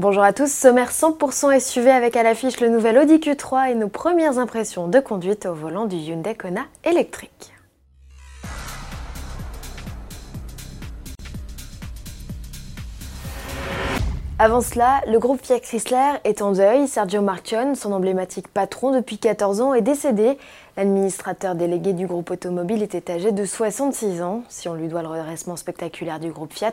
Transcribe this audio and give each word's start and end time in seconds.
Bonjour 0.00 0.22
à 0.22 0.32
tous, 0.32 0.50
sommaire 0.50 0.92
100% 0.92 1.60
SUV 1.60 1.90
avec 1.90 2.16
à 2.16 2.22
l'affiche 2.22 2.58
le 2.60 2.70
nouvel 2.70 2.96
Audi 2.96 3.16
Q3 3.16 3.72
et 3.72 3.74
nos 3.74 3.88
premières 3.88 4.38
impressions 4.38 4.88
de 4.88 4.98
conduite 4.98 5.44
au 5.44 5.52
volant 5.52 5.84
du 5.84 5.96
Hyundai 5.96 6.34
Kona 6.34 6.62
électrique. 6.84 7.52
Avant 14.42 14.62
cela, 14.62 15.02
le 15.06 15.18
groupe 15.18 15.44
Fiat 15.44 15.60
Chrysler 15.60 16.12
est 16.24 16.40
en 16.40 16.52
deuil. 16.52 16.88
Sergio 16.88 17.20
Marchionne, 17.20 17.74
son 17.74 17.92
emblématique 17.92 18.48
patron 18.48 18.90
depuis 18.90 19.18
14 19.18 19.60
ans, 19.60 19.74
est 19.74 19.82
décédé. 19.82 20.38
L'administrateur 20.78 21.54
délégué 21.54 21.92
du 21.92 22.06
groupe 22.06 22.30
automobile 22.30 22.82
était 22.82 23.12
âgé 23.12 23.32
de 23.32 23.44
66 23.44 24.22
ans, 24.22 24.42
si 24.48 24.66
on 24.70 24.72
lui 24.72 24.88
doit 24.88 25.02
le 25.02 25.08
redressement 25.08 25.56
spectaculaire 25.56 26.20
du 26.20 26.30
groupe 26.30 26.54
Fiat, 26.54 26.72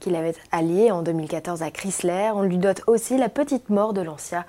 qu'il 0.00 0.16
avait 0.16 0.34
allié 0.50 0.90
en 0.90 1.02
2014 1.02 1.62
à 1.62 1.70
Chrysler. 1.70 2.32
On 2.34 2.42
lui 2.42 2.58
dote 2.58 2.82
aussi 2.88 3.16
la 3.16 3.28
petite 3.28 3.70
mort 3.70 3.92
de 3.92 4.02
l'ancien 4.02 4.44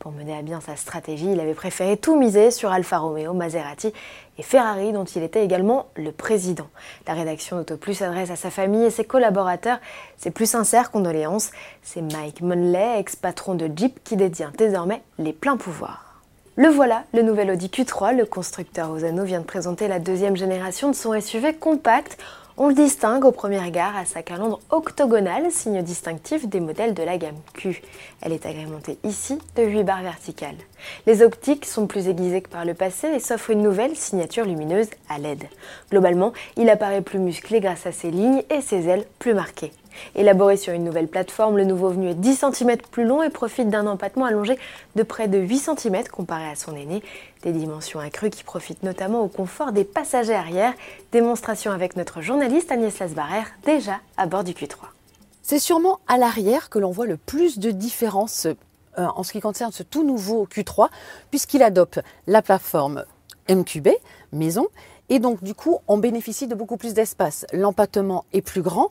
pour 0.00 0.12
mener 0.12 0.34
à 0.34 0.40
bien 0.40 0.62
sa 0.62 0.76
stratégie, 0.76 1.30
il 1.30 1.40
avait 1.40 1.52
préféré 1.52 1.98
tout 1.98 2.18
miser 2.18 2.50
sur 2.50 2.72
Alfa 2.72 2.96
Romeo, 2.96 3.34
Maserati 3.34 3.92
Ferrari, 4.42 4.92
dont 4.92 5.04
il 5.04 5.22
était 5.22 5.44
également 5.44 5.86
le 5.96 6.12
président. 6.12 6.68
La 7.06 7.14
rédaction 7.14 7.56
d'AutoPlus 7.56 7.94
s'adresse 7.94 8.30
à 8.30 8.36
sa 8.36 8.50
famille 8.50 8.84
et 8.84 8.90
ses 8.90 9.04
collaborateurs. 9.04 9.78
Ses 10.16 10.30
plus 10.30 10.50
sincères 10.50 10.90
condoléances. 10.90 11.50
C'est 11.82 12.02
Mike 12.02 12.40
Monley, 12.40 13.00
ex-patron 13.00 13.54
de 13.54 13.70
Jeep, 13.74 14.02
qui 14.04 14.16
détient 14.16 14.52
désormais 14.56 15.02
les 15.18 15.32
pleins 15.32 15.56
pouvoirs. 15.56 16.10
Le 16.56 16.68
voilà, 16.68 17.04
le 17.14 17.22
nouvel 17.22 17.50
Audi 17.50 17.68
Q3. 17.68 18.16
Le 18.16 18.26
constructeur 18.26 18.90
Osano 18.90 19.24
vient 19.24 19.40
de 19.40 19.46
présenter 19.46 19.88
la 19.88 19.98
deuxième 19.98 20.36
génération 20.36 20.90
de 20.90 20.94
son 20.94 21.18
SUV 21.18 21.54
compact 21.54 22.18
on 22.62 22.68
le 22.68 22.74
distingue 22.74 23.24
au 23.24 23.32
premier 23.32 23.58
regard 23.58 23.96
à 23.96 24.04
sa 24.04 24.22
calandre 24.22 24.60
octogonale, 24.68 25.50
signe 25.50 25.80
distinctif 25.80 26.46
des 26.46 26.60
modèles 26.60 26.92
de 26.92 27.02
la 27.02 27.16
gamme 27.16 27.38
Q. 27.54 27.80
Elle 28.20 28.34
est 28.34 28.44
agrémentée 28.44 28.98
ici 29.02 29.38
de 29.56 29.62
8 29.62 29.82
barres 29.82 30.02
verticales. 30.02 30.58
Les 31.06 31.22
optiques 31.22 31.64
sont 31.64 31.86
plus 31.86 32.08
aiguisées 32.08 32.42
que 32.42 32.50
par 32.50 32.66
le 32.66 32.74
passé 32.74 33.08
et 33.08 33.18
s'offrent 33.18 33.48
une 33.48 33.62
nouvelle 33.62 33.96
signature 33.96 34.44
lumineuse 34.44 34.90
à 35.08 35.18
LED. 35.18 35.44
Globalement, 35.90 36.34
il 36.58 36.68
apparaît 36.68 37.00
plus 37.00 37.18
musclé 37.18 37.60
grâce 37.60 37.86
à 37.86 37.92
ses 37.92 38.10
lignes 38.10 38.42
et 38.50 38.60
ses 38.60 38.88
ailes 38.88 39.06
plus 39.18 39.32
marquées. 39.32 39.72
Élaboré 40.14 40.56
sur 40.56 40.72
une 40.72 40.84
nouvelle 40.84 41.08
plateforme, 41.08 41.56
le 41.56 41.64
nouveau 41.64 41.90
venu 41.90 42.10
est 42.10 42.14
10 42.14 42.44
cm 42.52 42.76
plus 42.90 43.04
long 43.04 43.22
et 43.22 43.30
profite 43.30 43.68
d'un 43.68 43.86
empattement 43.86 44.24
allongé 44.24 44.58
de 44.96 45.02
près 45.02 45.28
de 45.28 45.38
8 45.38 45.58
cm 45.76 46.04
comparé 46.08 46.48
à 46.48 46.54
son 46.54 46.74
aîné. 46.76 47.02
Des 47.42 47.52
dimensions 47.52 48.00
accrues 48.00 48.30
qui 48.30 48.44
profitent 48.44 48.82
notamment 48.82 49.20
au 49.20 49.28
confort 49.28 49.72
des 49.72 49.84
passagers 49.84 50.34
arrière. 50.34 50.74
Démonstration 51.12 51.72
avec 51.72 51.96
notre 51.96 52.20
journaliste 52.20 52.70
Agnès 52.72 52.98
Lasbarère, 52.98 53.46
déjà 53.64 54.00
à 54.16 54.26
bord 54.26 54.44
du 54.44 54.52
Q3. 54.52 54.76
C'est 55.42 55.58
sûrement 55.58 56.00
à 56.06 56.18
l'arrière 56.18 56.70
que 56.70 56.78
l'on 56.78 56.90
voit 56.90 57.06
le 57.06 57.16
plus 57.16 57.58
de 57.58 57.70
différences 57.70 58.46
euh, 58.98 59.06
en 59.16 59.22
ce 59.22 59.32
qui 59.32 59.40
concerne 59.40 59.72
ce 59.72 59.82
tout 59.82 60.04
nouveau 60.04 60.46
Q3, 60.46 60.88
puisqu'il 61.30 61.62
adopte 61.62 62.00
la 62.26 62.42
plateforme 62.42 63.04
MQB, 63.48 63.88
maison, 64.32 64.68
et 65.08 65.18
donc 65.18 65.42
du 65.42 65.54
coup 65.54 65.78
on 65.88 65.98
bénéficie 65.98 66.46
de 66.46 66.54
beaucoup 66.54 66.76
plus 66.76 66.94
d'espace. 66.94 67.46
L'empattement 67.52 68.24
est 68.32 68.42
plus 68.42 68.62
grand, 68.62 68.90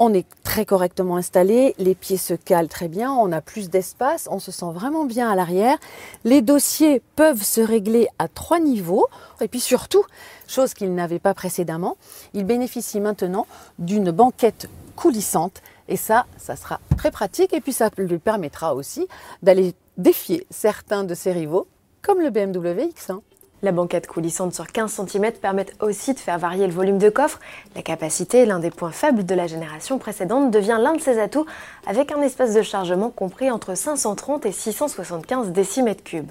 on 0.00 0.14
est 0.14 0.26
très 0.42 0.64
correctement 0.64 1.16
installé, 1.16 1.74
les 1.78 1.94
pieds 1.94 2.16
se 2.16 2.32
calent 2.32 2.68
très 2.68 2.88
bien, 2.88 3.12
on 3.12 3.30
a 3.32 3.42
plus 3.42 3.68
d'espace, 3.68 4.28
on 4.30 4.40
se 4.40 4.50
sent 4.50 4.72
vraiment 4.72 5.04
bien 5.04 5.30
à 5.30 5.36
l'arrière. 5.36 5.76
Les 6.24 6.40
dossiers 6.40 7.02
peuvent 7.16 7.42
se 7.42 7.60
régler 7.60 8.08
à 8.18 8.26
trois 8.26 8.60
niveaux. 8.60 9.08
Et 9.42 9.48
puis 9.48 9.60
surtout, 9.60 10.02
chose 10.48 10.72
qu'il 10.72 10.94
n'avait 10.94 11.18
pas 11.18 11.34
précédemment, 11.34 11.98
il 12.32 12.44
bénéficie 12.44 12.98
maintenant 12.98 13.46
d'une 13.78 14.10
banquette 14.10 14.70
coulissante. 14.96 15.60
Et 15.86 15.98
ça, 15.98 16.24
ça 16.38 16.56
sera 16.56 16.80
très 16.96 17.10
pratique. 17.10 17.52
Et 17.52 17.60
puis 17.60 17.74
ça 17.74 17.90
lui 17.98 18.18
permettra 18.18 18.74
aussi 18.74 19.06
d'aller 19.42 19.74
défier 19.98 20.46
certains 20.48 21.04
de 21.04 21.14
ses 21.14 21.32
rivaux, 21.32 21.66
comme 22.00 22.22
le 22.22 22.30
BMW 22.30 22.88
X1. 22.88 23.20
La 23.62 23.72
banquette 23.72 24.06
coulissante 24.06 24.54
sur 24.54 24.66
15 24.66 25.02
cm 25.06 25.32
permet 25.32 25.66
aussi 25.80 26.14
de 26.14 26.18
faire 26.18 26.38
varier 26.38 26.66
le 26.66 26.72
volume 26.72 26.96
de 26.96 27.10
coffre. 27.10 27.38
La 27.76 27.82
capacité, 27.82 28.46
l'un 28.46 28.58
des 28.58 28.70
points 28.70 28.90
faibles 28.90 29.26
de 29.26 29.34
la 29.34 29.46
génération 29.46 29.98
précédente, 29.98 30.50
devient 30.50 30.78
l'un 30.80 30.94
de 30.94 31.00
ses 31.00 31.20
atouts 31.20 31.44
avec 31.86 32.10
un 32.10 32.22
espace 32.22 32.54
de 32.54 32.62
chargement 32.62 33.10
compris 33.10 33.50
entre 33.50 33.74
530 33.74 34.46
et 34.46 34.52
675 34.52 35.50
décimètres 35.50 36.02
cubes. 36.02 36.30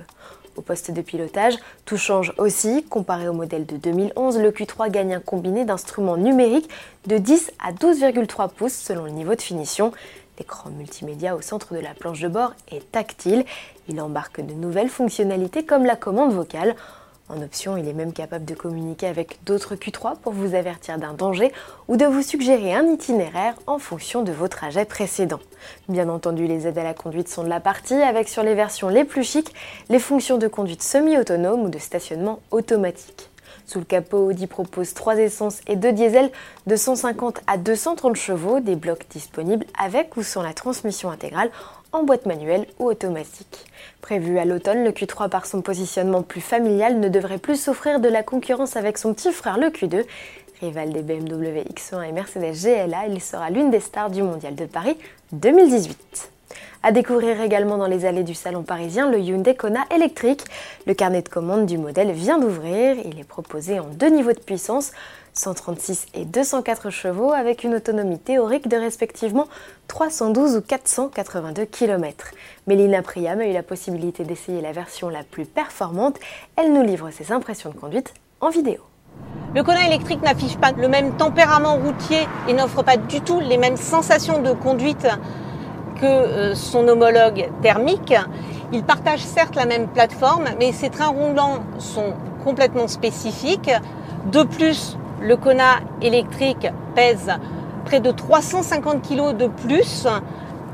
Au 0.56 0.62
poste 0.62 0.90
de 0.90 1.02
pilotage, 1.02 1.54
tout 1.86 1.98
change 1.98 2.34
aussi. 2.40 2.84
Comparé 2.90 3.30
au 3.30 3.34
modèle 3.34 3.68
de 3.68 3.78
2011, 3.78 4.40
le 4.40 4.50
Q3 4.50 4.90
gagne 4.90 5.14
un 5.14 5.20
combiné 5.20 5.66
d'instruments 5.66 6.18
numériques 6.18 6.70
de 7.06 7.18
10 7.18 7.52
à 7.64 7.72
12,3 7.74 8.50
pouces 8.50 8.74
selon 8.74 9.06
le 9.06 9.12
niveau 9.12 9.36
de 9.36 9.42
finition. 9.42 9.92
L'écran 10.40 10.70
multimédia 10.72 11.36
au 11.36 11.42
centre 11.42 11.76
de 11.76 11.80
la 11.80 11.94
planche 11.94 12.22
de 12.22 12.28
bord 12.28 12.54
est 12.72 12.92
tactile. 12.92 13.46
Il 13.88 14.02
embarque 14.02 14.42
de 14.42 14.54
nouvelles 14.54 14.90
fonctionnalités 14.90 15.64
comme 15.64 15.86
la 15.86 15.96
commande 15.96 16.34
vocale. 16.34 16.76
En 17.30 17.44
option, 17.44 17.78
il 17.78 17.88
est 17.88 17.94
même 17.94 18.12
capable 18.12 18.44
de 18.44 18.56
communiquer 18.56 19.06
avec 19.06 19.44
d'autres 19.46 19.76
Q3 19.76 20.18
pour 20.18 20.34
vous 20.34 20.56
avertir 20.56 20.98
d'un 20.98 21.14
danger 21.14 21.52
ou 21.88 21.96
de 21.96 22.06
vous 22.06 22.24
suggérer 22.24 22.74
un 22.74 22.86
itinéraire 22.86 23.54
en 23.68 23.78
fonction 23.78 24.24
de 24.24 24.32
vos 24.32 24.48
trajets 24.48 24.86
précédents. 24.86 25.40
Bien 25.90 26.10
entendu, 26.10 26.48
les 26.48 26.66
aides 26.66 26.80
à 26.80 26.84
la 26.84 26.96
conduite 26.96 27.30
sont 27.30 27.44
de 27.44 27.50
la 27.50 27.60
partie, 27.60 27.94
avec 27.94 28.30
sur 28.30 28.42
les 28.42 28.56
versions 28.56 28.90
les 28.90 29.04
plus 29.04 29.24
chics, 29.24 29.54
les 29.90 30.00
fonctions 30.00 30.40
de 30.40 30.48
conduite 30.48 30.82
semi-autonome 30.82 31.62
ou 31.62 31.70
de 31.70 31.78
stationnement 31.78 32.40
automatique. 32.50 33.29
Sous 33.66 33.80
le 33.80 33.86
capot, 33.86 34.30
Audi 34.30 34.48
propose 34.48 34.94
3 34.94 35.18
essences 35.18 35.62
et 35.68 35.76
2 35.76 35.92
diesels 35.92 36.32
de 36.68 36.76
150 36.76 37.42
à 37.48 37.58
230 37.58 38.16
chevaux, 38.16 38.60
des 38.60 38.76
blocs 38.76 39.06
disponibles 39.10 39.66
avec 39.78 40.18
ou 40.18 40.24
sans 40.24 40.42
la 40.42 40.54
transmission 40.54 41.10
intégrale 41.10 41.52
en 41.92 42.04
boîte 42.04 42.26
manuelle 42.26 42.68
ou 42.80 42.86
automatique. 42.86 43.66
Prévu 44.02 44.38
à 44.40 44.46
l'automne, 44.46 44.84
le 44.84 44.92
Q3 44.92 45.30
par 45.30 45.46
son 45.46 45.62
positionnement 45.62 46.24
plus 46.24 46.42
familial 46.42 47.00
ne 47.00 47.10
devrait 47.10 47.38
plus 47.38 47.62
souffrir 47.62 48.00
de 48.00 48.10
la 48.10 48.24
concurrence 48.24 48.76
avec 48.76 48.98
son 48.98 49.14
petit 49.14 49.32
frère 49.32 49.58
le 49.58 49.68
Q2. 49.68 50.06
Rival 50.62 50.92
des 50.92 51.02
BMW 51.02 51.64
X1 51.74 52.04
et 52.08 52.12
Mercedes 52.12 52.54
GLA, 52.62 53.08
il 53.08 53.22
sera 53.22 53.50
l'une 53.50 53.72
des 53.72 53.80
stars 53.80 54.10
du 54.10 54.22
Mondial 54.24 54.56
de 54.56 54.66
Paris 54.66 54.98
2018. 55.32 56.32
À 56.82 56.92
découvrir 56.94 57.42
également 57.42 57.78
dans 57.78 57.88
les 57.88 58.06
allées 58.06 58.24
du 58.24 58.34
salon 58.34 58.64
parisien 58.64 59.10
le 59.10 59.20
Hyundai 59.20 59.54
Kona 59.54 59.82
électrique. 59.94 60.46
Le 60.88 60.94
carnet 60.94 61.22
de 61.22 61.28
commande 61.28 61.66
du 61.66 61.78
modèle 61.78 62.12
vient 62.12 62.40
d'ouvrir. 62.40 62.96
Il 63.04 63.20
est 63.20 63.28
proposé 63.28 63.80
en 63.80 63.88
deux 63.88 64.10
niveaux 64.10 64.32
de 64.32 64.40
puissance, 64.40 64.92
136 65.34 66.08
et 66.14 66.24
204 66.24 66.90
chevaux 66.90 67.34
avec 67.34 67.66
une 67.66 67.76
autonomie 67.76 68.18
théorique 68.18 68.70
de 68.70 68.78
respectivement 68.78 69.48
312 69.90 70.56
ou 70.56 70.62
482 70.62 71.66
km. 71.66 72.32
Mélina 72.68 73.02
Priam 73.02 73.42
a 73.42 73.46
eu 73.46 73.54
la 73.54 73.64
possibilité 73.64 74.24
d'essayer 74.24 74.62
la 74.62 74.72
version 74.72 75.10
la 75.10 75.24
plus 75.24 75.46
performante. 75.46 76.18
Elle 76.56 76.72
nous 76.72 76.84
livre 76.84 77.10
ses 77.12 77.34
impressions 77.34 77.72
de 77.72 77.76
conduite 77.76 78.14
en 78.40 78.50
vidéo. 78.50 78.80
Le 79.54 79.64
Kona 79.64 79.86
électrique 79.88 80.22
n'affiche 80.22 80.58
pas 80.58 80.72
le 80.72 80.88
même 80.88 81.18
tempérament 81.18 81.76
routier 81.76 82.28
et 82.48 82.54
n'offre 82.54 82.84
pas 82.84 82.96
du 82.96 83.20
tout 83.20 83.40
les 83.40 83.58
mêmes 83.58 83.78
sensations 83.78 84.42
de 84.42 84.54
conduite 84.54 85.08
que 86.00 86.06
euh, 86.06 86.56
son 86.56 86.88
homologue 86.88 87.50
thermique. 87.62 88.14
Il 88.72 88.84
partage 88.84 89.20
certes 89.20 89.56
la 89.56 89.66
même 89.66 89.88
plateforme, 89.88 90.46
mais 90.60 90.72
ses 90.72 90.90
trains 90.90 91.08
roulants 91.08 91.60
sont 91.80 92.14
complètement 92.44 92.88
spécifiques. 92.88 93.72
De 94.32 94.44
plus, 94.44 94.98
le 95.22 95.36
Kona 95.38 95.80
électrique 96.02 96.68
pèse 96.96 97.32
près 97.86 98.00
de 98.00 98.12
350 98.12 99.02
kg 99.08 99.36
de 99.36 99.48
plus, 99.48 100.08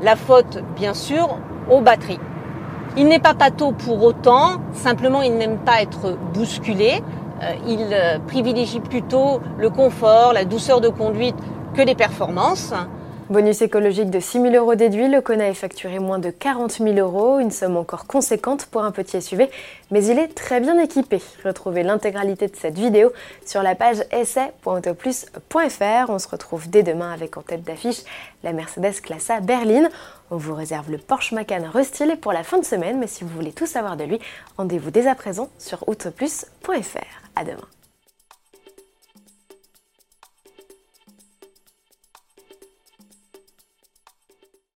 la 0.01 0.15
faute 0.15 0.59
bien 0.75 0.93
sûr 0.93 1.37
aux 1.69 1.81
batteries. 1.81 2.19
Il 2.97 3.07
n'est 3.07 3.19
pas 3.19 3.33
pâteau 3.33 3.71
pour 3.71 4.03
autant, 4.03 4.53
simplement 4.73 5.21
il 5.21 5.35
n'aime 5.35 5.57
pas 5.57 5.81
être 5.81 6.17
bousculé. 6.33 7.03
Euh, 7.43 7.53
il 7.67 7.89
euh, 7.91 8.17
privilégie 8.25 8.79
plutôt 8.79 9.41
le 9.57 9.69
confort, 9.69 10.31
la 10.33 10.45
douceur 10.45 10.79
de 10.79 10.87
conduite 10.87 11.35
que 11.73 11.81
les 11.81 11.95
performances. 11.95 12.73
Bonus 13.27 13.63
écologique 13.63 14.11
de 14.11 14.19
6 14.19 14.39
000 14.39 14.53
euros 14.53 14.75
déduit, 14.75 15.07
le 15.07 15.19
Kona 15.19 15.47
est 15.49 15.55
facturé 15.55 15.97
moins 15.97 16.19
de 16.19 16.29
40 16.29 16.73
000 16.73 16.93
euros, 16.99 17.39
une 17.39 17.49
somme 17.49 17.75
encore 17.75 18.05
conséquente 18.05 18.67
pour 18.67 18.83
un 18.83 18.91
petit 18.91 19.19
SUV, 19.19 19.49
mais 19.89 20.05
il 20.05 20.19
est 20.19 20.27
très 20.27 20.59
bien 20.59 20.77
équipé. 20.77 21.19
Retrouvez 21.43 21.81
l'intégralité 21.81 22.45
de 22.45 22.55
cette 22.55 22.77
vidéo 22.77 23.11
sur 23.43 23.63
la 23.63 23.73
page 23.73 24.03
essai.autoplus.fr. 24.11 26.09
On 26.09 26.19
se 26.19 26.27
retrouve 26.27 26.69
dès 26.69 26.83
demain 26.83 27.11
avec 27.11 27.35
en 27.37 27.41
tête 27.41 27.63
d'affiche 27.63 28.03
la 28.43 28.53
Mercedes 28.53 29.01
Classe 29.01 29.31
Berlin. 29.41 29.89
On 30.29 30.37
vous 30.37 30.53
réserve 30.53 30.91
le 30.91 30.99
Porsche 30.99 31.31
Macan 31.31 31.63
restylé 31.73 32.17
pour 32.17 32.31
la 32.31 32.43
fin 32.43 32.59
de 32.59 32.65
semaine, 32.65 32.99
mais 32.99 33.07
si 33.07 33.23
vous 33.23 33.31
voulez 33.31 33.53
tout 33.53 33.65
savoir 33.65 33.97
de 33.97 34.03
lui, 34.03 34.19
rendez-vous 34.55 34.91
dès 34.91 35.07
à 35.07 35.15
présent 35.15 35.49
sur 35.57 35.89
autoplus.fr. 35.89 36.99
À 37.35 37.43
demain. 37.43 37.67